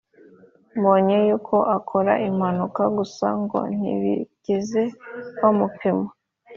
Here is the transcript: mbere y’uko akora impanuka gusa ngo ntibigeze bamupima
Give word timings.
mbere 0.79 1.21
y’uko 1.29 1.55
akora 1.77 2.13
impanuka 2.29 2.83
gusa 2.97 3.27
ngo 3.41 3.59
ntibigeze 3.77 4.81
bamupima 5.41 6.07